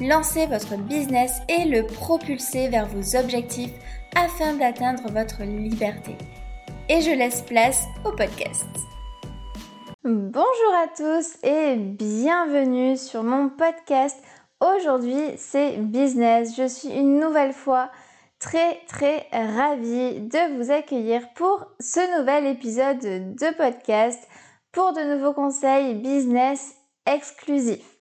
lancer 0.00 0.46
votre 0.46 0.76
business 0.76 1.40
et 1.48 1.66
le 1.66 1.86
propulser 1.86 2.68
vers 2.68 2.86
vos 2.86 3.16
objectifs 3.16 3.72
afin 4.16 4.54
d'atteindre 4.54 5.10
votre 5.12 5.42
liberté. 5.42 6.16
Et 6.88 7.00
je 7.02 7.10
laisse 7.10 7.42
place 7.42 7.84
au 8.04 8.12
podcast. 8.12 8.66
Bonjour 10.02 10.74
à 10.82 10.88
tous 10.96 11.36
et 11.44 11.76
bienvenue 11.76 12.96
sur 12.96 13.22
mon 13.22 13.50
podcast. 13.50 14.16
Aujourd'hui, 14.60 15.20
c'est 15.36 15.76
business. 15.76 16.56
Je 16.56 16.66
suis 16.66 16.88
une 16.88 17.20
nouvelle 17.20 17.52
fois 17.52 17.90
très 18.38 18.80
très 18.88 19.26
ravie 19.32 20.20
de 20.20 20.56
vous 20.56 20.70
accueillir 20.70 21.20
pour 21.34 21.66
ce 21.78 22.18
nouvel 22.18 22.46
épisode 22.46 23.00
de 23.00 23.56
podcast 23.56 24.26
pour 24.72 24.94
de 24.94 25.14
nouveaux 25.14 25.34
conseils 25.34 25.94
business 25.94 26.74
exclusif. 27.06 27.99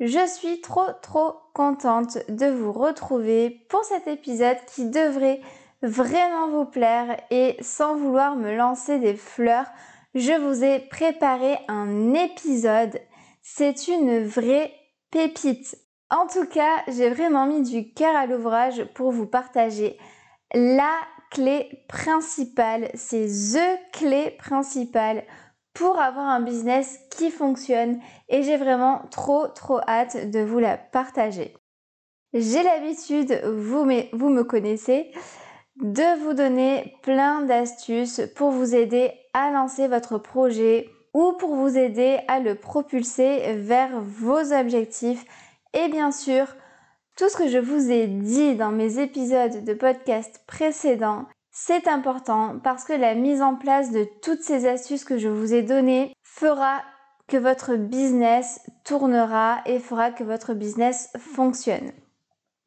Je 0.00 0.26
suis 0.26 0.60
trop 0.60 0.88
trop 1.02 1.34
contente 1.54 2.18
de 2.28 2.46
vous 2.46 2.72
retrouver 2.72 3.66
pour 3.68 3.84
cet 3.84 4.08
épisode 4.08 4.56
qui 4.74 4.90
devrait 4.90 5.40
vraiment 5.82 6.48
vous 6.48 6.64
plaire 6.64 7.20
et 7.30 7.56
sans 7.60 7.96
vouloir 7.96 8.36
me 8.36 8.54
lancer 8.54 8.98
des 8.98 9.14
fleurs, 9.14 9.66
je 10.14 10.32
vous 10.32 10.64
ai 10.64 10.80
préparé 10.80 11.58
un 11.68 12.14
épisode. 12.14 13.00
C'est 13.42 13.88
une 13.88 14.24
vraie 14.24 14.72
pépite. 15.10 15.76
En 16.10 16.26
tout 16.26 16.46
cas, 16.46 16.82
j'ai 16.88 17.10
vraiment 17.10 17.46
mis 17.46 17.62
du 17.62 17.92
cœur 17.92 18.14
à 18.14 18.26
l'ouvrage 18.26 18.84
pour 18.94 19.10
vous 19.10 19.26
partager 19.26 19.98
la 20.54 20.92
clé 21.30 21.84
principale, 21.88 22.90
c'est 22.94 23.26
THE 23.26 23.78
clé 23.92 24.36
principale 24.38 25.24
pour 25.74 25.98
avoir 25.98 26.26
un 26.26 26.40
business 26.40 26.98
qui 27.10 27.30
fonctionne 27.30 28.00
et 28.28 28.42
j'ai 28.42 28.56
vraiment 28.56 29.02
trop 29.10 29.48
trop 29.48 29.80
hâte 29.88 30.30
de 30.30 30.40
vous 30.40 30.58
la 30.58 30.76
partager. 30.76 31.54
J'ai 32.34 32.62
l'habitude, 32.62 33.42
vous, 33.44 33.84
me 33.84 34.42
connaissez, 34.42 35.12
de 35.76 36.18
vous 36.22 36.32
donner 36.32 36.94
plein 37.02 37.42
d'astuces 37.42 38.22
pour 38.36 38.50
vous 38.50 38.74
aider 38.74 39.12
à 39.34 39.50
lancer 39.50 39.86
votre 39.86 40.18
projet 40.18 40.88
ou 41.12 41.32
pour 41.32 41.54
vous 41.54 41.76
aider 41.76 42.20
à 42.28 42.40
le 42.40 42.54
propulser 42.54 43.54
vers 43.56 44.00
vos 44.00 44.52
objectifs. 44.52 45.24
Et 45.74 45.88
bien 45.88 46.10
sûr, 46.10 46.46
tout 47.18 47.28
ce 47.28 47.36
que 47.36 47.48
je 47.48 47.58
vous 47.58 47.90
ai 47.90 48.06
dit 48.06 48.54
dans 48.54 48.72
mes 48.72 48.98
épisodes 48.98 49.64
de 49.64 49.74
podcast 49.74 50.42
précédents, 50.46 51.26
c'est 51.52 51.86
important 51.86 52.58
parce 52.64 52.84
que 52.84 52.94
la 52.94 53.14
mise 53.14 53.42
en 53.42 53.54
place 53.54 53.92
de 53.92 54.08
toutes 54.22 54.42
ces 54.42 54.66
astuces 54.66 55.04
que 55.04 55.18
je 55.18 55.28
vous 55.28 55.52
ai 55.52 55.62
données 55.62 56.14
fera 56.22 56.82
que 57.28 57.36
votre 57.36 57.76
business 57.76 58.60
tournera 58.84 59.60
et 59.66 59.78
fera 59.78 60.10
que 60.10 60.24
votre 60.24 60.54
business 60.54 61.10
fonctionne. 61.18 61.92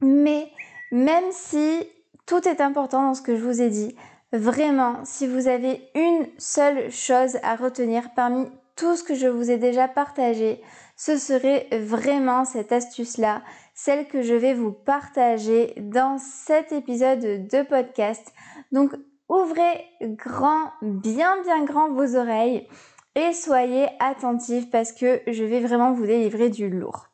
Mais 0.01 0.51
même 0.91 1.31
si 1.31 1.83
tout 2.25 2.47
est 2.47 2.61
important 2.61 3.07
dans 3.07 3.13
ce 3.15 3.21
que 3.21 3.35
je 3.35 3.43
vous 3.43 3.61
ai 3.61 3.69
dit, 3.69 3.95
vraiment, 4.31 5.03
si 5.03 5.27
vous 5.27 5.47
avez 5.47 5.89
une 5.95 6.27
seule 6.37 6.91
chose 6.91 7.37
à 7.43 7.55
retenir 7.55 8.13
parmi 8.15 8.47
tout 8.75 8.95
ce 8.95 9.03
que 9.03 9.15
je 9.15 9.27
vous 9.27 9.49
ai 9.49 9.57
déjà 9.57 9.87
partagé, 9.87 10.61
ce 10.97 11.17
serait 11.17 11.67
vraiment 11.71 12.45
cette 12.45 12.71
astuce-là, 12.71 13.41
celle 13.73 14.07
que 14.07 14.21
je 14.21 14.33
vais 14.33 14.53
vous 14.53 14.71
partager 14.71 15.73
dans 15.77 16.17
cet 16.17 16.71
épisode 16.71 17.47
de 17.47 17.63
podcast. 17.63 18.33
Donc 18.75 18.91
ouvrez 19.29 19.85
grand, 20.01 20.69
bien 20.81 21.41
bien 21.43 21.63
grand 21.63 21.93
vos 21.93 22.17
oreilles 22.17 22.67
et 23.15 23.31
soyez 23.31 23.87
attentifs 24.01 24.69
parce 24.69 24.91
que 24.91 25.21
je 25.27 25.45
vais 25.45 25.61
vraiment 25.61 25.93
vous 25.93 26.05
délivrer 26.05 26.49
du 26.49 26.69
lourd. 26.69 27.07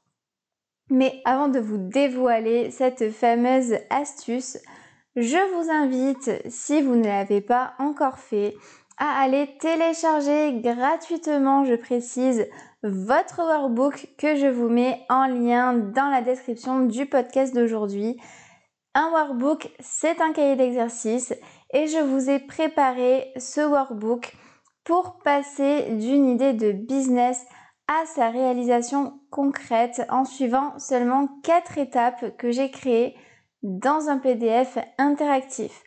Mais 0.89 1.21
avant 1.23 1.50
de 1.50 1.59
vous 1.59 1.77
dévoiler 1.77 2.71
cette 2.71 3.11
fameuse 3.11 3.75
astuce, 3.91 4.57
je 5.16 5.38
vous 5.53 5.69
invite, 5.69 6.31
si 6.50 6.81
vous 6.81 6.95
ne 6.95 7.05
l'avez 7.05 7.41
pas 7.41 7.73
encore 7.77 8.17
fait, 8.17 8.55
à 8.97 9.21
aller 9.21 9.47
télécharger 9.59 10.59
gratuitement, 10.61 11.63
je 11.63 11.75
précise, 11.75 12.47
votre 12.81 13.39
workbook 13.39 14.07
que 14.17 14.35
je 14.35 14.47
vous 14.47 14.67
mets 14.67 15.05
en 15.09 15.27
lien 15.27 15.73
dans 15.73 16.09
la 16.09 16.23
description 16.23 16.88
du 16.88 17.05
podcast 17.05 17.53
d'aujourd'hui. 17.53 18.17
Un 18.94 19.09
workbook, 19.12 19.69
c'est 19.79 20.19
un 20.19 20.34
cahier 20.34 20.57
d'exercice 20.57 21.34
et 21.72 21.88
je 21.88 22.00
vous 22.00 22.29
ai 22.29 22.40
préparé 22.40 23.31
ce 23.38 23.62
workbook 23.62 24.35
pour 24.84 25.19
passer 25.19 25.91
d'une 25.91 26.28
idée 26.28 26.52
de 26.52 26.74
business 26.74 27.46
à 27.88 28.06
sa 28.06 28.30
réalisation 28.30 29.22
concrète 29.30 30.01
en 30.09 30.25
suivant 30.25 30.78
seulement 30.78 31.30
quatre 31.41 31.78
étapes 31.78 32.35
que 32.35 32.51
j'ai 32.51 32.69
créées 32.69 33.16
dans 33.63 34.09
un 34.09 34.18
PDF 34.18 34.78
interactif. 34.97 35.84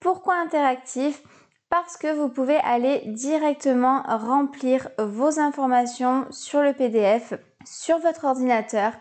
Pourquoi 0.00 0.34
interactif? 0.34 1.22
Parce 1.68 1.96
que 1.96 2.12
vous 2.12 2.30
pouvez 2.30 2.56
aller 2.56 3.02
directement 3.06 4.02
remplir 4.08 4.88
vos 4.98 5.38
informations 5.38 6.26
sur 6.30 6.62
le 6.62 6.72
PDF 6.72 7.34
sur 7.64 8.00
votre 8.00 8.24
ordinateur 8.24 8.92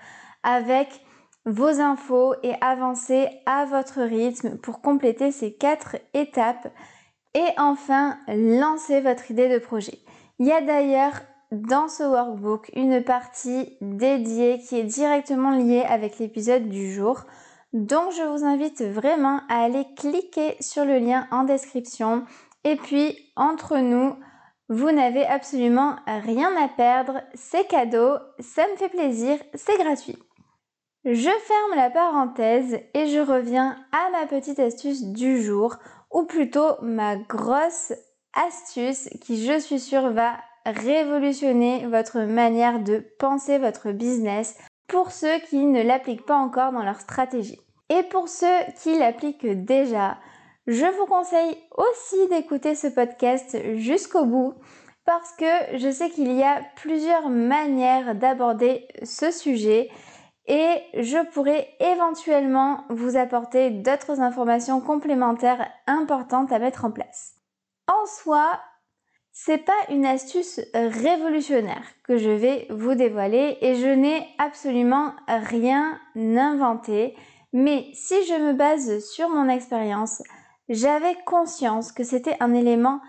avec 0.44 1.04
vos 1.46 1.80
infos 1.80 2.34
et 2.44 2.54
avancer 2.62 3.28
à 3.46 3.66
votre 3.66 4.02
rythme 4.02 4.58
pour 4.58 4.82
compléter 4.82 5.32
ces 5.32 5.54
quatre 5.54 5.98
étapes 6.14 6.68
et 7.34 7.48
enfin 7.58 8.18
lancer 8.28 9.02
votre 9.02 9.32
idée 9.32 9.50
de 9.50 9.60
projet. 9.60 10.00
Il 10.40 10.48
y 10.48 10.52
a 10.52 10.62
d'ailleurs 10.62 11.22
dans 11.52 11.88
ce 11.88 12.04
workbook 12.04 12.72
une 12.76 13.04
partie 13.04 13.78
dédiée 13.82 14.60
qui 14.60 14.78
est 14.78 14.84
directement 14.84 15.52
liée 15.52 15.84
avec 15.88 16.20
l'épisode 16.20 16.70
du 16.70 16.92
jour. 16.92 17.26
Donc 17.74 18.12
je 18.12 18.24
vous 18.24 18.46
invite 18.46 18.82
vraiment 18.82 19.42
à 19.50 19.64
aller 19.64 19.86
cliquer 19.96 20.56
sur 20.60 20.86
le 20.86 21.00
lien 21.00 21.28
en 21.32 21.44
description. 21.44 22.24
Et 22.64 22.76
puis 22.76 23.32
entre 23.36 23.78
nous, 23.78 24.16
vous 24.70 24.92
n'avez 24.92 25.26
absolument 25.26 25.96
rien 26.06 26.52
à 26.62 26.68
perdre, 26.68 27.22
c'est 27.34 27.68
cadeau, 27.68 28.18
ça 28.40 28.64
me 28.72 28.76
fait 28.76 28.90
plaisir, 28.90 29.40
c'est 29.56 29.78
gratuit. 29.78 30.18
Je 31.06 31.30
ferme 31.30 31.76
la 31.78 31.90
parenthèse 31.90 32.78
et 32.94 33.08
je 33.08 33.20
reviens 33.20 33.78
à 33.94 34.10
ma 34.12 34.28
petite 34.28 34.60
astuce 34.60 35.04
du 35.04 35.42
jour, 35.42 35.78
ou 36.12 36.24
plutôt 36.24 36.74
ma 36.82 37.16
grosse 37.16 37.94
astuce 38.34 39.08
qui 39.22 39.46
je 39.46 39.60
suis 39.60 39.80
sûre 39.80 40.12
va 40.12 40.34
révolutionner 40.66 41.88
votre 41.88 42.20
manière 42.20 42.82
de 42.82 43.06
penser 43.18 43.60
votre 43.60 43.92
business 43.92 44.58
pour 44.88 45.12
ceux 45.12 45.40
qui 45.50 45.66
ne 45.66 45.82
l'appliquent 45.82 46.26
pas 46.26 46.36
encore 46.36 46.74
dans 46.74 46.84
leur 46.84 47.00
stratégie. 47.00 47.62
Et 47.90 48.04
pour 48.04 48.28
ceux 48.28 48.60
qui 48.82 49.00
l'appliquent 49.00 49.64
déjà, 49.64 50.18
je 50.68 50.86
vous 50.86 51.06
conseille 51.06 51.58
aussi 51.78 52.28
d'écouter 52.28 52.76
ce 52.76 52.88
podcast 52.88 53.58
jusqu'au 53.76 54.26
bout 54.26 54.54
parce 55.06 55.32
que 55.32 55.78
je 55.78 55.90
sais 55.90 56.10
qu'il 56.10 56.34
y 56.34 56.44
a 56.44 56.62
plusieurs 56.76 57.30
manières 57.30 58.16
d'aborder 58.16 58.88
ce 59.04 59.32
sujet 59.32 59.90
et 60.50 60.82
je 60.96 61.24
pourrais 61.32 61.70
éventuellement 61.80 62.84
vous 62.90 63.16
apporter 63.16 63.70
d'autres 63.70 64.20
informations 64.20 64.82
complémentaires 64.82 65.70
importantes 65.86 66.52
à 66.52 66.58
mettre 66.58 66.86
en 66.86 66.92
place. 66.92 67.36
En 67.88 68.06
soi, 68.08 68.60
c'est 69.32 69.60
pas 69.60 69.80
une 69.90 70.08
astuce 70.08 70.60
révolutionnaire 70.74 71.86
que 72.04 72.18
je 72.18 72.32
vais 72.32 72.66
vous 72.72 72.96
dévoiler 72.96 73.58
et 73.62 73.76
je 73.76 73.88
n'ai 73.88 74.28
absolument 74.40 75.14
rien 75.28 76.00
inventé, 76.16 77.16
mais 77.54 77.88
si 77.94 78.16
je 78.26 78.34
me 78.34 78.54
base 78.54 79.06
sur 79.06 79.30
mon 79.30 79.48
expérience, 79.48 80.24
j'avais 80.68 81.16
conscience 81.26 81.92
que 81.92 82.04
c'était 82.04 82.38
un 82.40 82.54
élément 82.54 83.02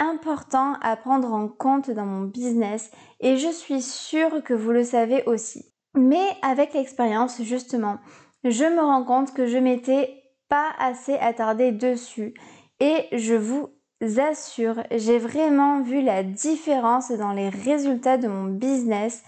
important 0.00 0.74
à 0.80 0.96
prendre 0.96 1.32
en 1.32 1.46
compte 1.48 1.90
dans 1.90 2.06
mon 2.06 2.22
business 2.22 2.90
et 3.20 3.36
je 3.36 3.48
suis 3.48 3.82
sûre 3.82 4.42
que 4.42 4.54
vous 4.54 4.72
le 4.72 4.84
savez 4.84 5.22
aussi. 5.26 5.70
Mais 5.94 6.26
avec 6.42 6.74
l'expérience, 6.74 7.42
justement, 7.42 7.98
je 8.44 8.64
me 8.64 8.80
rends 8.80 9.04
compte 9.04 9.34
que 9.34 9.46
je 9.46 9.58
m'étais 9.58 10.22
pas 10.48 10.70
assez 10.78 11.14
attardée 11.14 11.72
dessus. 11.72 12.34
Et 12.80 13.06
je 13.12 13.34
vous 13.34 13.70
assure, 14.18 14.82
j'ai 14.90 15.18
vraiment 15.18 15.82
vu 15.82 16.02
la 16.02 16.22
différence 16.22 17.10
dans 17.10 17.32
les 17.32 17.48
résultats 17.48 18.16
de 18.16 18.28
mon 18.28 18.44
business 18.44 19.22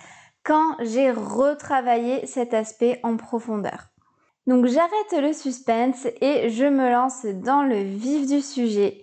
quand 0.44 0.76
j'ai 0.80 1.10
retravaillé 1.10 2.26
cet 2.26 2.54
aspect 2.54 2.98
en 3.02 3.16
profondeur. 3.16 3.88
Donc 4.46 4.66
j'arrête 4.66 5.22
le 5.22 5.32
suspense 5.32 6.06
et 6.20 6.50
je 6.50 6.64
me 6.64 6.90
lance 6.90 7.24
dans 7.26 7.62
le 7.62 7.80
vif 7.82 8.26
du 8.26 8.40
sujet 8.40 9.00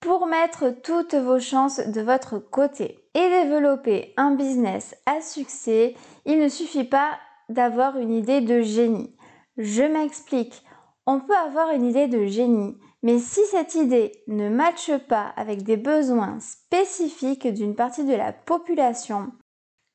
pour 0.00 0.26
mettre 0.26 0.70
toutes 0.82 1.14
vos 1.14 1.38
chances 1.38 1.78
de 1.78 2.00
votre 2.00 2.38
côté 2.38 2.98
et 3.14 3.28
développer 3.28 4.14
un 4.16 4.34
business 4.34 4.96
à 5.04 5.20
succès, 5.20 5.94
il 6.24 6.38
ne 6.38 6.48
suffit 6.48 6.84
pas 6.84 7.18
d'avoir 7.48 7.98
une 7.98 8.12
idée 8.12 8.40
de 8.40 8.60
génie. 8.62 9.14
Je 9.56 9.82
m'explique. 9.82 10.64
On 11.06 11.20
peut 11.20 11.36
avoir 11.36 11.70
une 11.70 11.84
idée 11.84 12.06
de 12.06 12.26
génie, 12.26 12.76
mais 13.02 13.18
si 13.18 13.40
cette 13.46 13.74
idée 13.74 14.12
ne 14.28 14.48
matche 14.48 14.96
pas 15.08 15.32
avec 15.36 15.62
des 15.64 15.76
besoins 15.76 16.38
spécifiques 16.40 17.48
d'une 17.48 17.74
partie 17.74 18.04
de 18.04 18.14
la 18.14 18.32
population, 18.32 19.32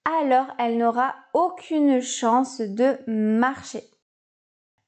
alors 0.06 0.48
elle 0.60 0.78
n'aura 0.78 1.16
aucune 1.34 2.02
chance 2.02 2.60
de 2.62 2.98
marcher. 3.08 3.84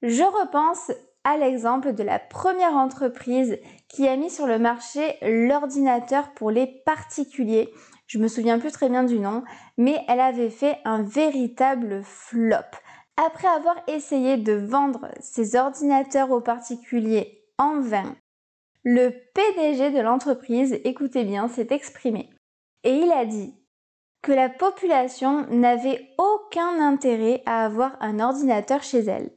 Je 0.02 0.24
repense 0.24 0.92
à 1.24 1.38
l'exemple 1.38 1.94
de 1.94 2.04
la 2.04 2.20
première 2.20 2.76
entreprise 2.76 3.58
qui 3.90 4.08
a 4.08 4.16
mis 4.16 4.30
sur 4.30 4.48
le 4.48 4.60
marché 4.60 5.18
l'ordinateur 5.22 6.32
pour 6.32 6.52
les 6.52 6.68
particuliers. 6.86 7.70
Je 8.10 8.18
me 8.18 8.28
souviens 8.28 8.58
plus 8.58 8.72
très 8.72 8.90
bien 8.90 9.04
du 9.04 9.20
nom, 9.20 9.44
mais 9.78 10.04
elle 10.08 10.20
avait 10.20 10.50
fait 10.50 10.80
un 10.84 11.04
véritable 11.04 12.02
flop. 12.04 12.56
Après 13.18 13.48
avoir 13.48 13.76
essayé 13.88 14.36
de 14.36 14.54
vendre 14.54 15.10
ses 15.20 15.56
ordinateurs 15.56 16.32
aux 16.32 16.42
particuliers 16.42 17.46
en 17.60 17.80
vain, 17.80 18.16
le 18.84 19.12
PDG 19.36 19.92
de 19.92 20.02
l'entreprise, 20.02 20.80
écoutez 20.86 21.24
bien, 21.24 21.48
s'est 21.50 21.68
exprimé. 21.70 22.32
Et 22.84 22.94
il 22.94 23.12
a 23.12 23.26
dit 23.26 23.54
que 24.24 24.32
la 24.32 24.50
population 24.50 25.46
n'avait 25.52 26.10
aucun 26.18 26.82
intérêt 26.82 27.44
à 27.46 27.64
avoir 27.64 27.96
un 28.00 28.20
ordinateur 28.20 28.82
chez 28.82 29.02
elle. 29.02 29.30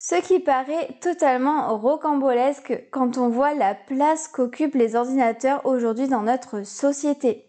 Ce 0.00 0.16
qui 0.16 0.40
paraît 0.40 0.98
totalement 1.00 1.78
rocambolesque 1.78 2.88
quand 2.90 3.16
on 3.16 3.28
voit 3.28 3.54
la 3.54 3.76
place 3.76 4.26
qu'occupent 4.26 4.74
les 4.74 4.96
ordinateurs 4.96 5.64
aujourd'hui 5.64 6.08
dans 6.08 6.22
notre 6.22 6.64
société. 6.64 7.45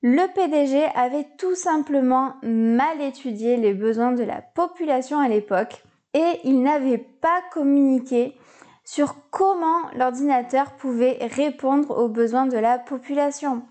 Le 0.00 0.32
PDG 0.32 0.84
avait 0.94 1.26
tout 1.38 1.56
simplement 1.56 2.34
mal 2.42 3.00
étudié 3.00 3.56
les 3.56 3.74
besoins 3.74 4.12
de 4.12 4.22
la 4.22 4.42
population 4.42 5.18
à 5.18 5.28
l'époque 5.28 5.82
et 6.14 6.40
il 6.44 6.62
n'avait 6.62 6.98
pas 6.98 7.42
communiqué 7.52 8.36
sur 8.84 9.16
comment 9.30 9.90
l'ordinateur 9.96 10.76
pouvait 10.76 11.18
répondre 11.34 11.98
aux 11.98 12.08
besoins 12.08 12.46
de 12.46 12.56
la 12.56 12.78
population. 12.78 13.62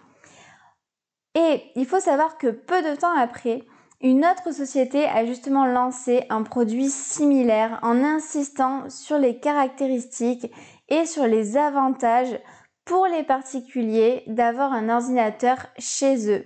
Et 1.34 1.64
il 1.76 1.86
faut 1.86 2.02
savoir 2.02 2.38
que 2.38 2.48
peu 2.48 2.82
de 2.82 2.96
temps 2.96 3.18
après, 3.18 3.64
une 4.02 4.26
autre 4.26 4.54
société 4.54 5.06
a 5.06 5.26
justement 5.26 5.66
lancé 5.66 6.26
un 6.30 6.44
produit 6.44 6.90
similaire 6.90 7.80
en 7.84 8.04
insistant 8.04 8.90
sur 8.90 9.18
les 9.18 9.40
caractéristiques 9.40 10.52
et 10.90 11.06
sur 11.06 11.26
les 11.26 11.58
avantages 11.58 12.38
pour 12.88 13.06
les 13.06 13.24
particuliers 13.24 14.24
d'avoir 14.28 14.72
un 14.72 14.88
ordinateur 14.88 15.58
chez 15.78 16.32
eux. 16.32 16.46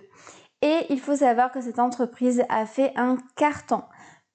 Et 0.64 0.88
il 0.90 1.00
faut 1.00 1.16
savoir 1.16 1.52
que 1.52 1.62
cette 1.62 1.80
entreprise 1.80 2.44
a 2.50 2.66
fait 2.66 2.92
un 2.96 3.18
carton. 3.36 3.84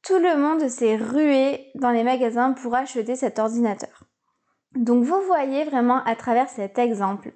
Tout 0.03 0.19
le 0.19 0.37
monde 0.37 0.69
s'est 0.69 0.97
rué 0.97 1.67
dans 1.75 1.91
les 1.91 2.05
magasins 2.05 2.53
pour 2.53 2.77
acheter 2.77 3.17
cet 3.17 3.41
ordinateur. 3.41 4.05
Donc 4.77 5.03
vous 5.03 5.21
voyez 5.27 5.65
vraiment 5.65 6.03
à 6.05 6.15
travers 6.15 6.49
cet 6.49 6.79
exemple 6.79 7.33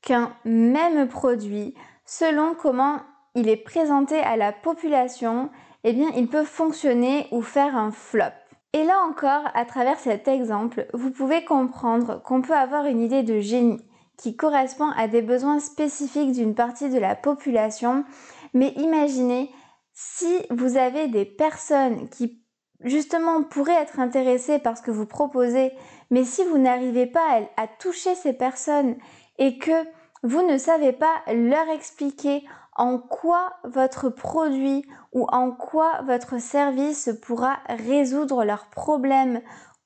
qu'un 0.00 0.34
même 0.46 1.06
produit, 1.06 1.74
selon 2.06 2.54
comment 2.54 3.00
il 3.34 3.48
est 3.48 3.62
présenté 3.62 4.20
à 4.20 4.36
la 4.36 4.52
population, 4.52 5.50
eh 5.82 5.92
bien 5.92 6.08
il 6.16 6.28
peut 6.28 6.44
fonctionner 6.44 7.26
ou 7.30 7.42
faire 7.42 7.76
un 7.76 7.90
flop. 7.90 8.32
Et 8.72 8.84
là 8.84 9.00
encore, 9.06 9.50
à 9.52 9.66
travers 9.66 9.98
cet 9.98 10.28
exemple, 10.28 10.86
vous 10.94 11.10
pouvez 11.10 11.44
comprendre 11.44 12.22
qu'on 12.22 12.40
peut 12.40 12.56
avoir 12.56 12.86
une 12.86 13.02
idée 13.02 13.22
de 13.22 13.40
génie 13.40 13.84
qui 14.16 14.36
correspond 14.36 14.90
à 14.96 15.08
des 15.08 15.22
besoins 15.22 15.58
spécifiques 15.58 16.32
d'une 16.32 16.54
partie 16.54 16.90
de 16.90 16.98
la 16.98 17.14
population. 17.14 18.04
Mais 18.52 18.68
imaginez 18.76 19.50
si 19.92 20.40
vous 20.50 20.76
avez 20.76 21.08
des 21.08 21.24
personnes 21.24 22.08
qui 22.08 22.44
justement 22.80 23.42
pourraient 23.42 23.82
être 23.82 23.98
intéressées 23.98 24.58
par 24.58 24.76
ce 24.76 24.82
que 24.82 24.90
vous 24.90 25.06
proposez, 25.06 25.72
mais 26.10 26.24
si 26.24 26.44
vous 26.44 26.58
n'arrivez 26.58 27.06
pas 27.06 27.40
à, 27.56 27.66
toucher 27.66 28.14
ces 28.14 28.32
personnes 28.32 28.96
et 29.38 29.58
que 29.58 29.84
vous 30.22 30.42
ne 30.42 30.58
savez 30.58 30.92
pas 30.92 31.22
leur 31.32 31.68
expliquer 31.68 32.44
en 32.76 32.98
quoi 32.98 33.54
votre 33.64 34.08
produit 34.08 34.84
ou 35.12 35.26
en 35.30 35.52
quoi 35.52 36.02
votre 36.02 36.40
service 36.40 37.10
pourra 37.22 37.58
résoudre 37.68 38.44
leurs 38.44 38.66
problèmes 38.66 39.40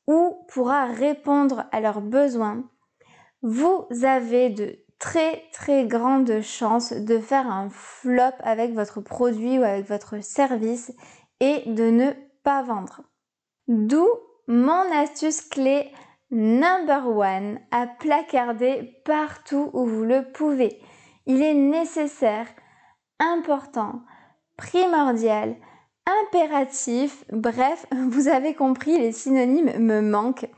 ou 0.07 0.39
pourra 0.49 0.87
répondre 0.87 1.67
à 1.71 1.81
leurs 1.81 2.01
besoins, 2.01 2.65
vous 3.43 3.87
avez 4.03 4.51
de 4.51 4.79
très 4.99 5.45
très 5.53 5.87
grandes 5.87 6.41
chances 6.41 6.93
de 6.93 7.19
faire 7.19 7.47
un 7.47 7.69
flop 7.71 8.35
avec 8.41 8.73
votre 8.73 9.01
produit 9.01 9.59
ou 9.59 9.63
avec 9.63 9.87
votre 9.87 10.23
service 10.23 10.93
et 11.41 11.63
de 11.67 11.91
ne 11.91 12.11
pas 12.43 12.63
vendre. 12.63 13.03
D'où 13.69 14.07
mon 14.49 14.93
astuce 14.93 15.43
clé 15.43 15.93
number 16.31 17.09
one 17.09 17.61
à 17.71 17.87
placarder 17.87 19.01
partout 19.05 19.71
où 19.73 19.87
vous 19.87 20.05
le 20.05 20.31
pouvez. 20.33 20.81
Il 21.27 21.43
est 21.43 21.55
nécessaire, 21.55 22.47
important, 23.19 24.03
primordial, 24.57 25.57
impératif, 26.07 27.25
bref, 27.31 27.87
vous 27.93 28.29
avez 28.29 28.55
compris, 28.55 28.99
les 28.99 29.13
synonymes 29.13 29.79
me 29.79 30.01
manquent, 30.01 30.49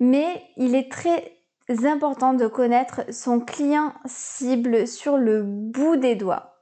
mais 0.00 0.42
il 0.56 0.74
est 0.74 0.90
très 0.90 1.37
important 1.86 2.34
de 2.34 2.46
connaître 2.46 3.02
son 3.12 3.40
client 3.40 3.92
cible 4.06 4.86
sur 4.86 5.18
le 5.18 5.42
bout 5.42 5.96
des 5.96 6.14
doigts. 6.14 6.54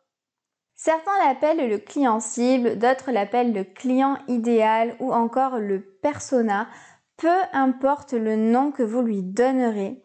Certains 0.74 1.18
l'appellent 1.24 1.68
le 1.68 1.78
client 1.78 2.20
cible, 2.20 2.78
d'autres 2.78 3.10
l'appellent 3.10 3.52
le 3.52 3.64
client 3.64 4.18
idéal 4.28 4.96
ou 5.00 5.12
encore 5.12 5.58
le 5.58 5.80
persona. 6.02 6.68
Peu 7.16 7.36
importe 7.52 8.12
le 8.12 8.36
nom 8.36 8.70
que 8.72 8.82
vous 8.82 9.00
lui 9.00 9.22
donnerez, 9.22 10.02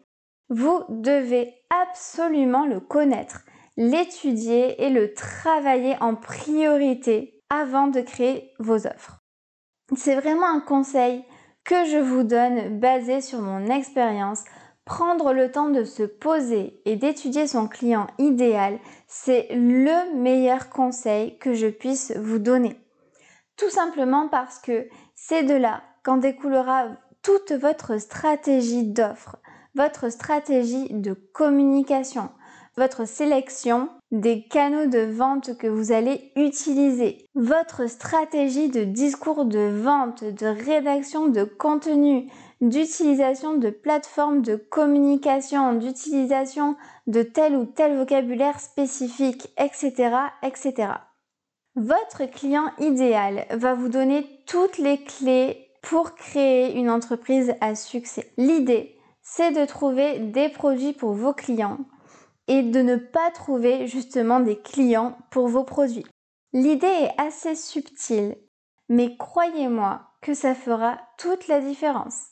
vous 0.50 0.82
devez 0.90 1.54
absolument 1.70 2.66
le 2.66 2.80
connaître, 2.80 3.42
l'étudier 3.76 4.82
et 4.84 4.90
le 4.90 5.14
travailler 5.14 5.98
en 6.00 6.16
priorité 6.16 7.42
avant 7.50 7.88
de 7.88 8.00
créer 8.00 8.54
vos 8.60 8.88
offres. 8.88 9.20
C'est 9.96 10.16
vraiment 10.16 10.48
un 10.48 10.62
conseil 10.62 11.26
que 11.66 11.86
je 11.86 11.98
vous 11.98 12.24
donne 12.24 12.80
basé 12.80 13.20
sur 13.20 13.42
mon 13.42 13.68
expérience 13.68 14.44
Prendre 14.86 15.34
le 15.34 15.52
temps 15.52 15.70
de 15.70 15.84
se 15.84 16.04
poser 16.04 16.82
et 16.86 16.96
d'étudier 16.96 17.48
son 17.48 17.68
client 17.68 18.08
idéal, 18.18 18.80
c'est 19.08 19.48
le 19.52 20.18
meilleur 20.18 20.70
conseil 20.70 21.38
que 21.38 21.54
je 21.54 21.68
puisse 21.68 22.14
vous 22.18 22.40
donner. 22.40 22.80
Tout 23.58 23.70
simplement 23.70 24.28
parce 24.28 24.58
que 24.58 24.88
c'est 25.14 25.44
de 25.44 25.54
là 25.54 25.84
qu'en 26.04 26.18
découlera 26.18 26.88
toute 27.22 27.52
votre 27.52 28.00
stratégie 28.00 28.86
d'offre, 28.86 29.38
votre 29.76 30.12
stratégie 30.12 30.90
de 30.90 31.14
communication, 31.14 32.30
votre 32.76 33.06
sélection 33.06 33.90
des 34.12 34.48
canaux 34.48 34.88
de 34.88 35.00
vente 35.00 35.58
que 35.58 35.68
vous 35.68 35.92
allez 35.92 36.32
utiliser, 36.36 37.30
votre 37.36 37.88
stratégie 37.88 38.70
de 38.70 38.84
discours 38.84 39.46
de 39.46 39.70
vente, 39.70 40.24
de 40.24 40.48
rédaction 40.48 41.28
de 41.28 41.44
contenu, 41.44 42.30
d'utilisation 42.62 43.56
de 43.56 43.70
plateformes 43.70 44.42
de 44.42 44.56
communication, 44.56 45.74
d'utilisation 45.74 46.78
de 47.08 47.24
tel 47.24 47.56
ou 47.56 47.66
tel 47.66 47.98
vocabulaire 47.98 48.60
spécifique, 48.60 49.50
etc., 49.58 50.16
etc. 50.44 50.94
Votre 51.76 52.26
client 52.26 52.72
idéal 52.80 53.46
va 53.52 53.74
vous 53.74 53.90
donner 53.90 54.28
toutes 54.46 54.78
les 54.78 55.04
clés 55.04 55.70
pour 55.82 56.16
créer 56.16 56.78
une 56.78 56.90
entreprise 56.90 57.56
à 57.62 57.76
succès. 57.76 58.32
L'idée, 58.38 58.98
c'est 59.22 59.52
de 59.52 59.66
trouver 59.66 60.20
des 60.20 60.50
produits 60.50 60.94
pour 60.94 61.14
vos 61.14 61.34
clients 61.34 61.80
et 62.48 62.64
de 62.64 62.82
ne 62.82 62.98
pas 62.98 63.32
trouver 63.32 63.88
justement 63.88 64.40
des 64.40 64.60
clients 64.60 65.18
pour 65.32 65.48
vos 65.48 65.64
produits. 65.64 66.06
L'idée 66.54 66.86
est 66.86 67.14
assez 67.18 67.56
subtile, 67.56 68.36
mais 68.90 69.16
croyez-moi 69.16 70.02
que 70.22 70.34
ça 70.34 70.54
fera 70.54 71.00
toute 71.18 71.48
la 71.48 71.62
différence. 71.62 72.31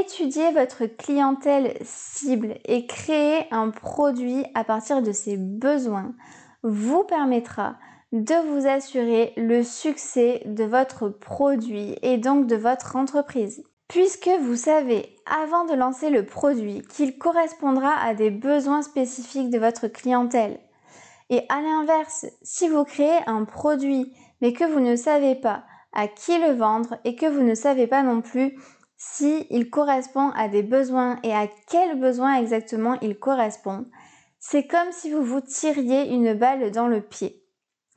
Étudier 0.00 0.52
votre 0.52 0.86
clientèle 0.86 1.76
cible 1.82 2.54
et 2.64 2.86
créer 2.86 3.44
un 3.50 3.68
produit 3.68 4.42
à 4.54 4.64
partir 4.64 5.02
de 5.02 5.12
ses 5.12 5.36
besoins 5.36 6.14
vous 6.62 7.04
permettra 7.04 7.76
de 8.12 8.34
vous 8.48 8.66
assurer 8.66 9.34
le 9.36 9.62
succès 9.62 10.44
de 10.46 10.64
votre 10.64 11.10
produit 11.10 11.98
et 12.00 12.16
donc 12.16 12.46
de 12.46 12.56
votre 12.56 12.96
entreprise. 12.96 13.64
Puisque 13.86 14.30
vous 14.40 14.56
savez 14.56 15.14
avant 15.26 15.66
de 15.66 15.74
lancer 15.74 16.08
le 16.08 16.24
produit 16.24 16.80
qu'il 16.88 17.18
correspondra 17.18 17.92
à 18.02 18.14
des 18.14 18.30
besoins 18.30 18.80
spécifiques 18.80 19.50
de 19.50 19.58
votre 19.58 19.88
clientèle. 19.88 20.58
Et 21.28 21.42
à 21.50 21.60
l'inverse, 21.60 22.24
si 22.40 22.66
vous 22.66 22.84
créez 22.84 23.18
un 23.26 23.44
produit 23.44 24.14
mais 24.40 24.54
que 24.54 24.64
vous 24.64 24.80
ne 24.80 24.96
savez 24.96 25.34
pas 25.34 25.64
à 25.92 26.08
qui 26.08 26.38
le 26.38 26.54
vendre 26.54 26.96
et 27.04 27.14
que 27.14 27.26
vous 27.26 27.42
ne 27.42 27.54
savez 27.54 27.86
pas 27.86 28.02
non 28.02 28.22
plus 28.22 28.56
s'il 29.04 29.68
correspond 29.68 30.30
à 30.30 30.46
des 30.46 30.62
besoins 30.62 31.18
et 31.24 31.34
à 31.34 31.48
quels 31.68 31.98
besoins 31.98 32.36
exactement 32.36 32.98
il 33.00 33.18
correspond, 33.18 33.86
c'est 34.38 34.68
comme 34.68 34.92
si 34.92 35.10
vous 35.10 35.24
vous 35.24 35.40
tiriez 35.40 36.08
une 36.12 36.34
balle 36.34 36.70
dans 36.70 36.86
le 36.86 37.00
pied. 37.00 37.42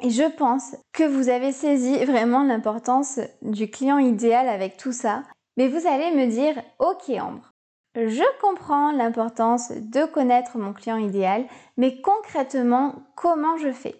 Et 0.01 0.09
je 0.09 0.23
pense 0.23 0.75
que 0.93 1.03
vous 1.03 1.29
avez 1.29 1.51
saisi 1.51 2.03
vraiment 2.05 2.43
l'importance 2.43 3.19
du 3.43 3.69
client 3.69 3.99
idéal 3.99 4.49
avec 4.49 4.77
tout 4.77 4.91
ça. 4.91 5.23
Mais 5.57 5.67
vous 5.67 5.87
allez 5.87 6.11
me 6.11 6.25
dire, 6.25 6.59
ok 6.79 7.09
Ambre, 7.21 7.53
je 7.93 8.23
comprends 8.41 8.91
l'importance 8.91 9.71
de 9.71 10.05
connaître 10.05 10.57
mon 10.57 10.73
client 10.73 10.97
idéal, 10.97 11.45
mais 11.77 12.01
concrètement, 12.01 12.95
comment 13.15 13.57
je 13.57 13.71
fais? 13.71 13.95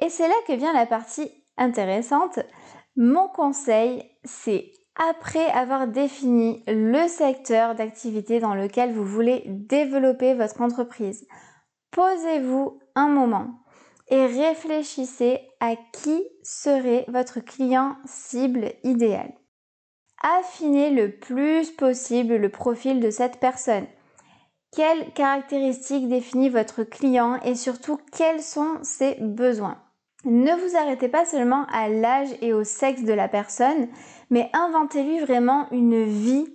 Et 0.00 0.08
c'est 0.08 0.28
là 0.28 0.34
que 0.48 0.52
vient 0.52 0.74
la 0.74 0.86
partie 0.86 1.30
intéressante. 1.56 2.40
Mon 2.96 3.28
conseil, 3.28 4.04
c'est 4.24 4.72
après 4.96 5.46
avoir 5.50 5.86
défini 5.86 6.62
le 6.66 7.06
secteur 7.08 7.74
d'activité 7.74 8.40
dans 8.40 8.54
lequel 8.54 8.92
vous 8.92 9.04
voulez 9.04 9.42
développer 9.46 10.34
votre 10.34 10.60
entreprise, 10.62 11.26
posez-vous 11.90 12.78
un 12.94 13.08
moment 13.08 13.60
et 14.08 14.26
réfléchissez 14.26 15.40
à 15.60 15.74
qui 15.92 16.24
serait 16.42 17.04
votre 17.08 17.40
client 17.40 17.96
cible 18.04 18.72
idéal. 18.84 19.32
Affinez 20.22 20.90
le 20.90 21.18
plus 21.18 21.70
possible 21.70 22.36
le 22.36 22.48
profil 22.48 23.00
de 23.00 23.10
cette 23.10 23.38
personne. 23.38 23.86
Quelles 24.74 25.12
caractéristiques 25.12 26.08
définissent 26.08 26.52
votre 26.52 26.84
client 26.84 27.40
et 27.42 27.54
surtout 27.54 27.98
quels 28.12 28.42
sont 28.42 28.78
ses 28.82 29.16
besoins? 29.20 29.82
Ne 30.24 30.52
vous 30.52 30.76
arrêtez 30.76 31.08
pas 31.08 31.24
seulement 31.24 31.66
à 31.72 31.88
l'âge 31.88 32.30
et 32.40 32.52
au 32.52 32.64
sexe 32.64 33.04
de 33.04 33.12
la 33.12 33.28
personne, 33.28 33.88
mais 34.30 34.50
inventez-lui 34.52 35.20
vraiment 35.20 35.68
une 35.70 36.04
vie 36.04 36.46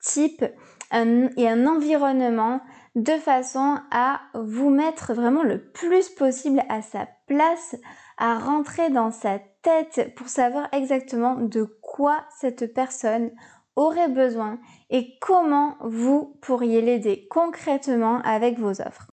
type 0.00 0.44
et 0.92 1.48
un 1.48 1.66
environnement 1.66 2.60
de 2.94 3.12
façon 3.12 3.78
à 3.90 4.20
vous 4.34 4.70
mettre 4.70 5.12
vraiment 5.12 5.42
le 5.42 5.62
plus 5.62 6.08
possible 6.08 6.62
à 6.68 6.80
sa 6.80 7.06
place, 7.26 7.76
à 8.16 8.38
rentrer 8.38 8.90
dans 8.90 9.10
sa 9.10 9.38
tête 9.62 10.14
pour 10.16 10.28
savoir 10.28 10.68
exactement 10.72 11.34
de 11.34 11.64
quoi 11.82 12.24
cette 12.38 12.72
personne 12.72 13.30
aurait 13.74 14.08
besoin 14.08 14.58
et 14.88 15.18
comment 15.20 15.76
vous 15.80 16.38
pourriez 16.40 16.80
l'aider 16.80 17.26
concrètement 17.30 18.20
avec 18.22 18.58
vos 18.58 18.80
offres. 18.80 19.08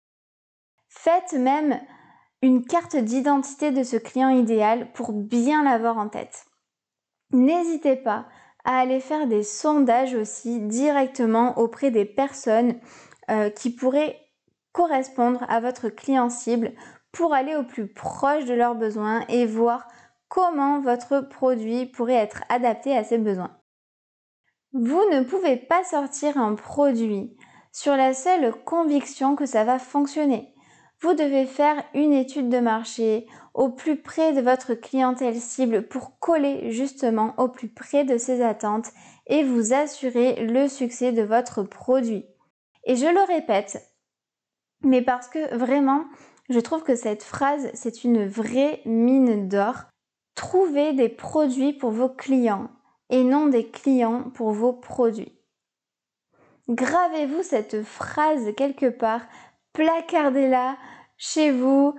Faites 0.90 1.34
même 1.34 1.80
une 2.42 2.66
carte 2.66 2.98
d'identité 2.98 3.72
de 3.72 3.84
ce 3.84 3.96
client 3.96 4.30
idéal 4.30 4.92
pour 4.94 5.14
bien 5.14 5.64
l'avoir 5.64 5.98
en 5.98 6.10
tête. 6.10 6.49
N'hésitez 7.32 7.96
pas 7.96 8.26
à 8.66 8.80
aller 8.80 9.00
faire 9.00 9.28
des 9.28 9.44
sondages 9.44 10.16
aussi 10.16 10.60
directement 10.60 11.58
auprès 11.58 11.92
des 11.92 12.06
personnes 12.06 12.80
euh, 13.30 13.50
qui 13.50 13.70
pourraient 13.70 14.20
correspondre 14.72 15.46
à 15.50 15.60
votre 15.60 15.90
client 15.90 16.30
cible 16.30 16.74
pour 17.12 17.34
aller 17.34 17.56
au 17.56 17.64
plus 17.64 17.88
proche 17.88 18.46
de 18.46 18.54
leurs 18.54 18.76
besoins 18.76 19.26
et 19.30 19.46
voir 19.46 19.88
comment 20.28 20.80
votre 20.80 21.22
produit 21.22 21.86
pourrait 21.88 22.14
être 22.14 22.44
adapté 22.50 22.96
à 22.96 23.04
ces 23.04 23.18
besoins. 23.18 23.58
Vous 24.74 25.02
ne 25.12 25.24
pouvez 25.24 25.58
pas 25.58 25.84
sortir 25.84 26.38
un 26.38 26.54
produit 26.54 27.36
sur 27.72 27.96
la 27.96 28.14
seule 28.14 28.54
conviction 28.64 29.36
que 29.36 29.46
ça 29.46 29.64
va 29.64 29.80
fonctionner. 29.80 30.54
Vous 31.02 31.14
devez 31.14 31.46
faire 31.46 31.84
une 31.94 32.14
étude 32.14 32.50
de 32.50 32.60
marché 32.60 33.26
au 33.60 33.68
plus 33.68 33.98
près 33.98 34.32
de 34.32 34.40
votre 34.40 34.74
clientèle 34.74 35.36
cible 35.36 35.86
pour 35.86 36.18
coller 36.20 36.72
justement 36.72 37.34
au 37.38 37.50
plus 37.50 37.68
près 37.68 38.06
de 38.06 38.18
ses 38.18 38.42
attentes 38.42 38.88
et 39.28 39.44
vous 39.44 39.74
assurer 39.74 40.46
le 40.46 40.70
succès 40.70 41.12
de 41.12 41.24
votre 41.24 41.64
produit. 41.64 42.26
Et 42.86 42.96
je 42.96 43.06
le 43.06 43.22
répète, 43.28 43.86
mais 44.82 45.02
parce 45.02 45.28
que 45.28 45.54
vraiment, 45.58 46.06
je 46.50 46.58
trouve 46.62 46.84
que 46.84 46.96
cette 46.96 47.22
phrase, 47.22 47.70
c'est 47.74 48.06
une 48.06 48.26
vraie 48.26 48.82
mine 48.86 49.50
d'or. 49.50 49.76
Trouvez 50.36 50.94
des 50.94 51.10
produits 51.10 51.74
pour 51.74 51.92
vos 51.92 52.08
clients 52.08 52.70
et 53.10 53.26
non 53.26 53.48
des 53.48 53.68
clients 53.68 54.30
pour 54.36 54.52
vos 54.52 54.72
produits. 54.72 55.38
Gravez-vous 56.70 57.44
cette 57.44 57.84
phrase 57.84 58.56
quelque 58.56 58.90
part 58.90 59.24
placardez-la 59.74 60.78
chez 61.18 61.52
vous, 61.52 61.94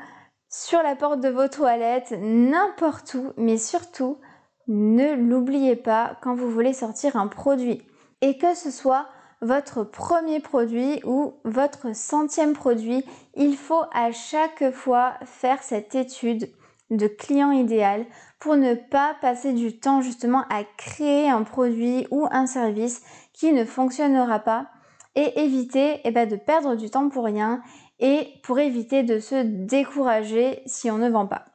sur 0.50 0.82
la 0.82 0.96
porte 0.96 1.20
de 1.20 1.28
vos 1.28 1.48
toilettes, 1.48 2.12
n'importe 2.20 3.14
où, 3.14 3.32
mais 3.36 3.56
surtout, 3.56 4.18
ne 4.66 5.14
l'oubliez 5.14 5.76
pas 5.76 6.16
quand 6.22 6.34
vous 6.34 6.50
voulez 6.50 6.72
sortir 6.72 7.16
un 7.16 7.28
produit. 7.28 7.82
Et 8.20 8.36
que 8.36 8.54
ce 8.54 8.70
soit 8.70 9.06
votre 9.40 9.84
premier 9.84 10.40
produit 10.40 11.00
ou 11.04 11.34
votre 11.44 11.94
centième 11.94 12.52
produit, 12.52 13.04
il 13.36 13.56
faut 13.56 13.84
à 13.94 14.10
chaque 14.10 14.70
fois 14.72 15.14
faire 15.24 15.62
cette 15.62 15.94
étude 15.94 16.50
de 16.90 17.06
client 17.06 17.52
idéal 17.52 18.04
pour 18.40 18.56
ne 18.56 18.74
pas 18.74 19.14
passer 19.20 19.52
du 19.52 19.78
temps 19.78 20.02
justement 20.02 20.44
à 20.50 20.64
créer 20.76 21.30
un 21.30 21.44
produit 21.44 22.06
ou 22.10 22.26
un 22.30 22.46
service 22.46 23.02
qui 23.32 23.52
ne 23.52 23.64
fonctionnera 23.64 24.40
pas 24.40 24.66
et 25.14 25.40
éviter 25.40 26.00
eh 26.04 26.10
ben, 26.10 26.28
de 26.28 26.36
perdre 26.36 26.74
du 26.74 26.90
temps 26.90 27.08
pour 27.08 27.24
rien 27.24 27.62
et 28.00 28.28
pour 28.42 28.58
éviter 28.58 29.02
de 29.02 29.18
se 29.18 29.42
décourager 29.42 30.62
si 30.66 30.90
on 30.90 30.98
ne 30.98 31.08
vend 31.08 31.26
pas. 31.26 31.46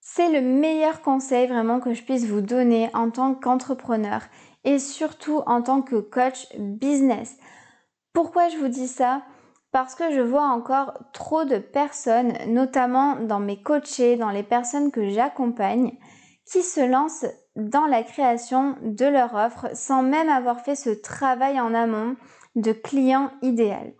C'est 0.00 0.30
le 0.30 0.40
meilleur 0.40 1.02
conseil 1.02 1.46
vraiment 1.46 1.80
que 1.80 1.94
je 1.94 2.02
puisse 2.02 2.24
vous 2.24 2.40
donner 2.40 2.90
en 2.94 3.10
tant 3.10 3.34
qu'entrepreneur 3.34 4.22
et 4.64 4.78
surtout 4.78 5.42
en 5.46 5.62
tant 5.62 5.82
que 5.82 5.96
coach 5.96 6.46
business. 6.58 7.36
Pourquoi 8.12 8.48
je 8.48 8.58
vous 8.58 8.68
dis 8.68 8.88
ça? 8.88 9.22
Parce 9.70 9.94
que 9.94 10.12
je 10.12 10.20
vois 10.20 10.48
encore 10.48 10.92
trop 11.12 11.44
de 11.44 11.58
personnes, 11.58 12.34
notamment 12.46 13.16
dans 13.16 13.40
mes 13.40 13.62
coachés, 13.62 14.16
dans 14.16 14.30
les 14.30 14.42
personnes 14.42 14.90
que 14.90 15.08
j'accompagne, 15.08 15.92
qui 16.50 16.62
se 16.62 16.80
lancent 16.80 17.26
dans 17.56 17.86
la 17.86 18.02
création 18.02 18.76
de 18.82 19.06
leur 19.06 19.34
offre 19.34 19.68
sans 19.74 20.02
même 20.02 20.28
avoir 20.28 20.60
fait 20.60 20.74
ce 20.74 20.90
travail 20.90 21.60
en 21.60 21.74
amont 21.74 22.16
de 22.54 22.72
client 22.72 23.30
idéal. 23.40 23.94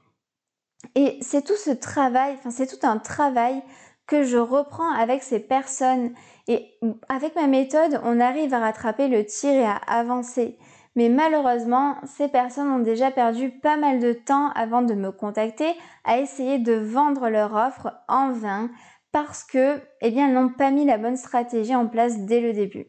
Et 0.95 1.19
c'est 1.21 1.45
tout 1.45 1.57
ce 1.57 1.71
travail, 1.71 2.35
enfin 2.35 2.51
c'est 2.51 2.67
tout 2.67 2.87
un 2.87 2.99
travail 2.99 3.63
que 4.07 4.25
je 4.25 4.37
reprends 4.37 4.93
avec 4.93 5.23
ces 5.23 5.41
personnes. 5.41 6.13
Et 6.49 6.75
avec 7.09 7.37
ma 7.37 7.47
méthode, 7.47 8.01
on 8.05 8.21
arrive 8.21 8.53
à 8.53 8.61
rattraper 8.61 9.09
le 9.09 9.25
tir 9.25 9.53
et 9.53 9.65
à 9.65 9.77
avancer. 9.87 10.59
Mais 10.95 11.09
malheureusement, 11.09 11.97
ces 12.05 12.29
personnes 12.29 12.71
ont 12.71 12.81
déjà 12.81 13.11
perdu 13.11 13.51
pas 13.51 13.77
mal 13.77 13.99
de 14.01 14.13
temps 14.13 14.51
avant 14.51 14.83
de 14.83 14.95
me 14.95 15.11
contacter 15.11 15.73
à 16.05 16.19
essayer 16.19 16.59
de 16.59 16.75
vendre 16.75 17.29
leur 17.31 17.55
offre 17.55 17.95
en 18.09 18.33
vain 18.33 18.71
parce 19.11 19.45
que, 19.45 19.81
eh 20.01 20.11
bien, 20.11 20.29
elles 20.29 20.35
n'ont 20.35 20.51
pas 20.51 20.71
mis 20.71 20.85
la 20.85 20.99
bonne 20.99 21.17
stratégie 21.17 21.75
en 21.75 21.87
place 21.87 22.19
dès 22.21 22.41
le 22.41 22.53
début. 22.53 22.87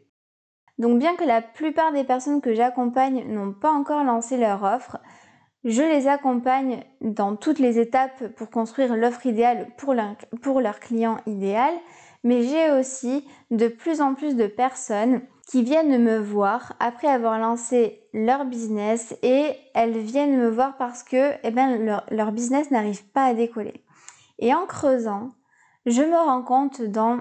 Donc, 0.77 0.97
bien 0.99 1.15
que 1.15 1.23
la 1.23 1.41
plupart 1.41 1.93
des 1.93 2.03
personnes 2.03 2.41
que 2.41 2.53
j'accompagne 2.53 3.25
n'ont 3.31 3.53
pas 3.53 3.71
encore 3.71 4.03
lancé 4.03 4.37
leur 4.37 4.63
offre, 4.63 4.97
je 5.63 5.81
les 5.81 6.07
accompagne 6.07 6.83
dans 7.01 7.35
toutes 7.35 7.59
les 7.59 7.79
étapes 7.79 8.27
pour 8.35 8.49
construire 8.49 8.95
l'offre 8.95 9.25
idéale 9.25 9.67
pour 9.77 9.93
leur, 9.93 10.79
client 10.79 11.17
idéal, 11.25 11.73
mais 12.23 12.43
j'ai 12.43 12.71
aussi 12.71 13.25
de 13.51 13.67
plus 13.67 14.01
en 14.01 14.13
plus 14.13 14.35
de 14.35 14.47
personnes 14.47 15.21
qui 15.47 15.63
viennent 15.63 16.01
me 16.01 16.17
voir 16.19 16.73
après 16.79 17.07
avoir 17.07 17.37
lancé 17.39 18.01
leur 18.13 18.45
business 18.45 19.15
et 19.23 19.51
elles 19.73 19.97
viennent 19.97 20.37
me 20.37 20.49
voir 20.49 20.77
parce 20.77 21.03
que 21.03 21.31
eh 21.43 21.51
ben, 21.51 22.01
leur 22.11 22.31
business 22.31 22.71
n'arrive 22.71 23.05
pas 23.09 23.25
à 23.25 23.33
décoller. 23.33 23.83
Et 24.39 24.53
en 24.53 24.65
creusant, 24.65 25.31
je 25.85 26.01
me 26.01 26.15
rends 26.15 26.43
compte 26.43 26.81
dans 26.81 27.19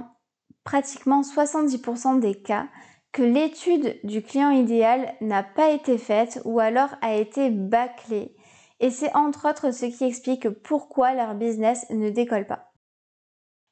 pratiquement 0.64 1.22
70% 1.22 2.20
des 2.20 2.34
cas 2.34 2.66
que 3.12 3.22
l'étude 3.22 3.98
du 4.04 4.22
client 4.22 4.50
idéal 4.50 5.14
n'a 5.20 5.42
pas 5.42 5.70
été 5.70 5.98
faite 5.98 6.40
ou 6.44 6.60
alors 6.60 6.94
a 7.02 7.14
été 7.14 7.50
bâclée. 7.50 8.34
Et 8.80 8.90
c'est 8.90 9.14
entre 9.14 9.48
autres 9.48 9.70
ce 9.70 9.86
qui 9.86 10.04
explique 10.04 10.48
pourquoi 10.48 11.14
leur 11.14 11.34
business 11.34 11.86
ne 11.90 12.10
décolle 12.10 12.46
pas. 12.46 12.72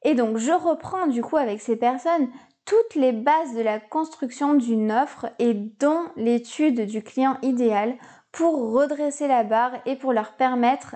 Et 0.03 0.15
donc 0.15 0.37
je 0.37 0.51
reprends 0.51 1.07
du 1.07 1.21
coup 1.21 1.37
avec 1.37 1.59
ces 1.59 1.75
personnes 1.75 2.29
toutes 2.65 2.95
les 2.95 3.11
bases 3.11 3.55
de 3.55 3.61
la 3.61 3.79
construction 3.79 4.53
d'une 4.53 4.91
offre 4.91 5.27
et 5.39 5.53
dont 5.53 6.05
l'étude 6.15 6.85
du 6.85 7.03
client 7.03 7.37
idéal 7.41 7.95
pour 8.31 8.71
redresser 8.71 9.27
la 9.27 9.43
barre 9.43 9.73
et 9.85 9.95
pour 9.95 10.13
leur 10.13 10.33
permettre 10.33 10.95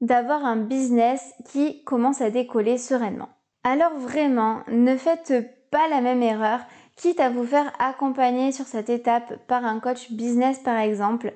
d'avoir 0.00 0.44
un 0.44 0.56
business 0.56 1.34
qui 1.44 1.84
commence 1.84 2.20
à 2.20 2.30
décoller 2.30 2.78
sereinement. 2.78 3.28
Alors 3.64 3.94
vraiment, 3.96 4.62
ne 4.68 4.96
faites 4.96 5.70
pas 5.70 5.88
la 5.88 6.00
même 6.00 6.22
erreur 6.22 6.60
quitte 6.98 7.20
à 7.20 7.30
vous 7.30 7.44
faire 7.44 7.72
accompagner 7.78 8.52
sur 8.52 8.66
cette 8.66 8.90
étape 8.90 9.46
par 9.46 9.64
un 9.64 9.80
coach 9.80 10.10
business 10.12 10.58
par 10.58 10.78
exemple, 10.78 11.32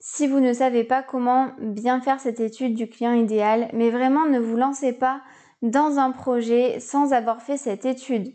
si 0.00 0.26
vous 0.26 0.40
ne 0.40 0.52
savez 0.52 0.82
pas 0.82 1.02
comment 1.02 1.50
bien 1.60 2.00
faire 2.00 2.20
cette 2.20 2.40
étude 2.40 2.74
du 2.74 2.88
client 2.88 3.12
idéal, 3.12 3.68
mais 3.72 3.90
vraiment 3.90 4.26
ne 4.26 4.40
vous 4.40 4.56
lancez 4.56 4.92
pas 4.92 5.20
dans 5.62 5.98
un 5.98 6.10
projet 6.10 6.80
sans 6.80 7.12
avoir 7.12 7.42
fait 7.42 7.56
cette 7.56 7.84
étude. 7.86 8.34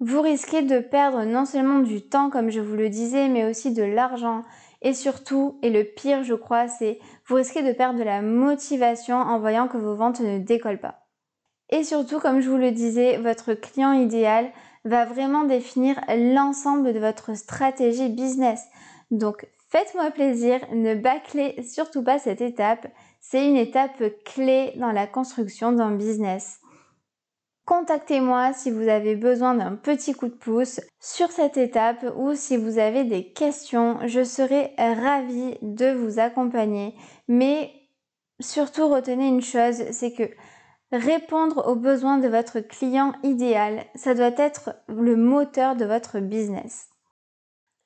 vous 0.00 0.20
risquez 0.20 0.62
de 0.62 0.80
perdre 0.80 1.24
non 1.24 1.46
seulement 1.46 1.80
du 1.80 2.02
temps 2.02 2.28
comme 2.28 2.50
je 2.50 2.60
vous 2.60 2.76
le 2.76 2.90
disais, 2.90 3.28
mais 3.28 3.48
aussi 3.48 3.72
de 3.72 3.82
l'argent. 3.82 4.42
Et 4.82 4.92
surtout, 4.92 5.58
et 5.62 5.70
le 5.70 5.84
pire 5.84 6.24
je 6.24 6.34
crois, 6.34 6.68
c'est 6.68 6.98
vous 7.26 7.36
risquez 7.36 7.62
de 7.62 7.72
perdre 7.72 7.98
de 7.98 8.04
la 8.04 8.20
motivation 8.20 9.16
en 9.16 9.38
voyant 9.38 9.68
que 9.68 9.78
vos 9.78 9.94
ventes 9.94 10.20
ne 10.20 10.38
décollent 10.38 10.80
pas. 10.80 11.06
Et 11.70 11.84
surtout, 11.84 12.20
comme 12.20 12.40
je 12.40 12.50
vous 12.50 12.58
le 12.58 12.70
disais, 12.70 13.16
votre 13.16 13.54
client 13.54 13.92
idéal 13.92 14.50
va 14.84 15.04
vraiment 15.04 15.44
définir 15.44 16.00
l'ensemble 16.08 16.92
de 16.92 16.98
votre 16.98 17.36
stratégie 17.36 18.08
business. 18.08 18.64
Donc 19.10 19.46
faites-moi 19.70 20.10
plaisir, 20.10 20.60
ne 20.72 20.94
bâclez 20.94 21.62
surtout 21.62 22.02
pas 22.02 22.18
cette 22.18 22.40
étape. 22.40 22.86
C'est 23.20 23.48
une 23.48 23.56
étape 23.56 24.02
clé 24.24 24.72
dans 24.76 24.92
la 24.92 25.06
construction 25.06 25.72
d'un 25.72 25.92
business. 25.92 26.60
Contactez-moi 27.64 28.52
si 28.52 28.70
vous 28.70 28.88
avez 28.88 29.16
besoin 29.16 29.54
d'un 29.54 29.74
petit 29.74 30.12
coup 30.12 30.28
de 30.28 30.34
pouce 30.34 30.80
sur 31.00 31.30
cette 31.30 31.56
étape 31.56 32.04
ou 32.16 32.34
si 32.34 32.58
vous 32.58 32.78
avez 32.78 33.04
des 33.04 33.32
questions. 33.32 33.98
Je 34.06 34.22
serai 34.22 34.74
ravie 34.76 35.56
de 35.62 35.90
vous 35.92 36.18
accompagner. 36.18 36.94
Mais 37.26 37.72
surtout 38.38 38.88
retenez 38.88 39.28
une 39.28 39.40
chose, 39.40 39.82
c'est 39.92 40.12
que 40.12 40.28
répondre 40.96 41.68
aux 41.68 41.76
besoins 41.76 42.18
de 42.18 42.28
votre 42.28 42.60
client 42.60 43.12
idéal, 43.22 43.84
ça 43.94 44.14
doit 44.14 44.36
être 44.36 44.74
le 44.88 45.16
moteur 45.16 45.76
de 45.76 45.84
votre 45.84 46.20
business. 46.20 46.88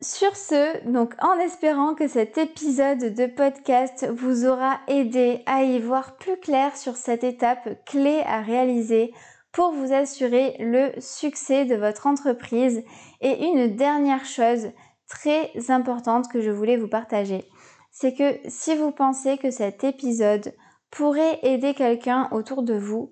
Sur 0.01 0.37
ce, 0.37 0.87
donc 0.89 1.15
en 1.21 1.39
espérant 1.41 1.95
que 1.95 2.07
cet 2.07 2.39
épisode 2.39 3.15
de 3.15 3.27
podcast 3.27 4.07
vous 4.15 4.47
aura 4.47 4.79
aidé 4.87 5.43
à 5.47 5.65
y 5.65 5.81
voir 5.81 6.17
plus 6.17 6.37
clair 6.37 6.77
sur 6.77 6.95
cette 6.95 7.25
étape 7.25 7.85
clé 7.85 8.23
à 8.25 8.41
réaliser 8.41 9.13
pour 9.51 9.73
vous 9.73 9.93
assurer 9.93 10.55
le 10.61 10.93
succès 11.01 11.65
de 11.65 11.75
votre 11.75 12.07
entreprise. 12.07 12.85
Et 13.21 13.45
une 13.45 13.75
dernière 13.75 14.25
chose 14.25 14.69
très 15.09 15.51
importante 15.69 16.31
que 16.31 16.41
je 16.41 16.51
voulais 16.51 16.77
vous 16.77 16.87
partager, 16.87 17.45
c'est 17.91 18.15
que 18.15 18.39
si 18.49 18.77
vous 18.77 18.93
pensez 18.93 19.37
que 19.37 19.51
cet 19.51 19.83
épisode 19.83 20.55
pourrait 20.91 21.39
aider 21.43 21.75
quelqu'un 21.75 22.29
autour 22.31 22.63
de 22.63 22.75
vous, 22.75 23.11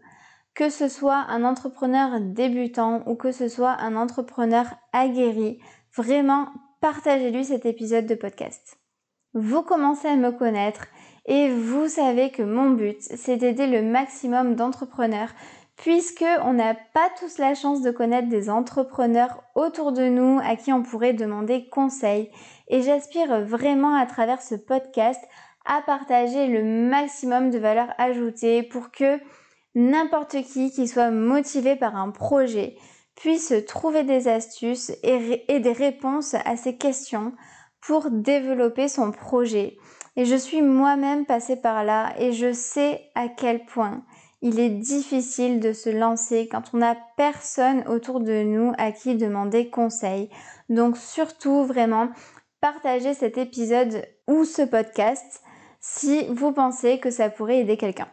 que 0.54 0.70
ce 0.70 0.88
soit 0.88 1.26
un 1.28 1.44
entrepreneur 1.44 2.20
débutant 2.20 3.02
ou 3.06 3.14
que 3.14 3.32
ce 3.32 3.48
soit 3.48 3.76
un 3.78 3.96
entrepreneur 3.96 4.64
aguerri, 4.92 5.58
vraiment 5.94 6.48
partagez-lui 6.80 7.44
cet 7.44 7.66
épisode 7.66 8.06
de 8.06 8.14
podcast. 8.14 8.78
Vous 9.34 9.62
commencez 9.62 10.08
à 10.08 10.16
me 10.16 10.32
connaître 10.32 10.86
et 11.26 11.50
vous 11.50 11.88
savez 11.88 12.30
que 12.30 12.42
mon 12.42 12.70
but, 12.70 12.96
c'est 13.00 13.36
d'aider 13.36 13.66
le 13.66 13.82
maximum 13.82 14.54
d'entrepreneurs 14.54 15.30
puisque 15.76 16.24
on 16.42 16.54
n'a 16.54 16.74
pas 16.74 17.10
tous 17.18 17.38
la 17.38 17.54
chance 17.54 17.82
de 17.82 17.90
connaître 17.90 18.28
des 18.28 18.48
entrepreneurs 18.48 19.42
autour 19.54 19.92
de 19.92 20.08
nous 20.08 20.40
à 20.42 20.56
qui 20.56 20.72
on 20.72 20.82
pourrait 20.82 21.12
demander 21.12 21.68
conseil 21.68 22.30
et 22.68 22.82
j'aspire 22.82 23.42
vraiment 23.42 23.94
à 23.94 24.06
travers 24.06 24.40
ce 24.40 24.54
podcast 24.54 25.20
à 25.66 25.82
partager 25.82 26.46
le 26.46 26.62
maximum 26.62 27.50
de 27.50 27.58
valeur 27.58 27.88
ajoutée 27.98 28.62
pour 28.62 28.90
que 28.90 29.18
n'importe 29.74 30.42
qui 30.42 30.70
qui 30.70 30.88
soit 30.88 31.10
motivé 31.10 31.76
par 31.76 31.96
un 31.96 32.10
projet 32.10 32.76
puisse 33.16 33.52
trouver 33.66 34.04
des 34.04 34.28
astuces 34.28 34.92
et, 35.02 35.60
des 35.60 35.72
réponses 35.72 36.34
à 36.34 36.56
ces 36.56 36.76
questions 36.76 37.32
pour 37.80 38.10
développer 38.10 38.88
son 38.88 39.10
projet. 39.10 39.76
Et 40.16 40.24
je 40.24 40.36
suis 40.36 40.62
moi-même 40.62 41.26
passée 41.26 41.56
par 41.56 41.84
là 41.84 42.14
et 42.18 42.32
je 42.32 42.52
sais 42.52 43.10
à 43.14 43.28
quel 43.28 43.64
point 43.64 44.04
il 44.42 44.60
est 44.60 44.70
difficile 44.70 45.60
de 45.60 45.72
se 45.72 45.90
lancer 45.90 46.48
quand 46.48 46.62
on 46.72 46.78
n'a 46.78 46.96
personne 47.16 47.86
autour 47.88 48.20
de 48.20 48.42
nous 48.42 48.72
à 48.78 48.92
qui 48.92 49.14
demander 49.14 49.70
conseil. 49.70 50.30
Donc 50.68 50.96
surtout 50.96 51.64
vraiment 51.64 52.08
partagez 52.60 53.14
cet 53.14 53.38
épisode 53.38 54.04
ou 54.26 54.44
ce 54.44 54.62
podcast 54.62 55.42
si 55.88 56.26
vous 56.28 56.52
pensez 56.52 56.98
que 56.98 57.10
ça 57.10 57.30
pourrait 57.30 57.60
aider 57.60 57.76
quelqu'un. 57.76 58.08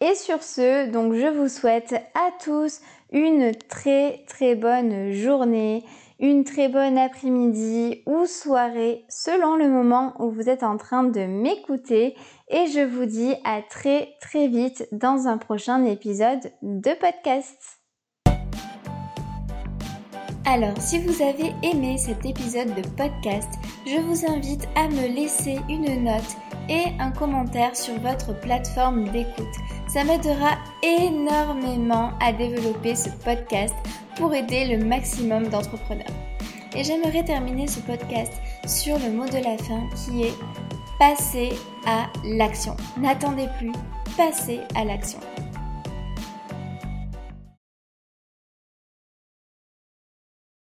Et 0.00 0.14
sur 0.14 0.42
ce, 0.42 0.88
donc 0.88 1.12
je 1.12 1.26
vous 1.26 1.48
souhaite 1.48 1.92
à 2.14 2.30
tous 2.42 2.80
une 3.12 3.52
très 3.68 4.24
très 4.26 4.54
bonne 4.54 5.12
journée, 5.12 5.84
une 6.18 6.44
très 6.44 6.68
bonne 6.68 6.96
après-midi 6.96 8.02
ou 8.06 8.26
soirée 8.26 9.04
selon 9.08 9.56
le 9.56 9.68
moment 9.68 10.14
où 10.20 10.30
vous 10.30 10.48
êtes 10.48 10.62
en 10.62 10.76
train 10.76 11.02
de 11.02 11.20
m'écouter 11.26 12.16
et 12.48 12.66
je 12.68 12.80
vous 12.80 13.06
dis 13.06 13.34
à 13.44 13.60
très 13.60 14.14
très 14.20 14.46
vite 14.46 14.88
dans 14.92 15.26
un 15.26 15.36
prochain 15.36 15.84
épisode 15.84 16.52
de 16.62 16.94
podcast. 16.98 17.79
Alors, 20.52 20.76
si 20.80 20.98
vous 20.98 21.22
avez 21.22 21.54
aimé 21.62 21.96
cet 21.96 22.26
épisode 22.26 22.74
de 22.74 22.82
podcast, 22.96 23.48
je 23.86 24.00
vous 24.00 24.26
invite 24.28 24.66
à 24.74 24.88
me 24.88 25.06
laisser 25.06 25.60
une 25.68 26.02
note 26.02 26.36
et 26.68 26.86
un 26.98 27.12
commentaire 27.12 27.76
sur 27.76 27.94
votre 28.00 28.36
plateforme 28.40 29.04
d'écoute. 29.10 29.46
Ça 29.86 30.02
m'aidera 30.02 30.58
énormément 30.82 32.10
à 32.20 32.32
développer 32.32 32.96
ce 32.96 33.10
podcast 33.24 33.76
pour 34.16 34.34
aider 34.34 34.76
le 34.76 34.84
maximum 34.84 35.46
d'entrepreneurs. 35.46 36.16
Et 36.74 36.82
j'aimerais 36.82 37.22
terminer 37.22 37.68
ce 37.68 37.78
podcast 37.78 38.32
sur 38.66 38.98
le 38.98 39.12
mot 39.12 39.26
de 39.26 39.38
la 39.44 39.56
fin 39.56 39.88
qui 39.94 40.24
est 40.24 40.34
passer 40.98 41.50
à 41.86 42.08
l'action. 42.24 42.76
N'attendez 42.98 43.46
plus, 43.56 43.70
passez 44.16 44.58
à 44.74 44.84
l'action. 44.84 45.20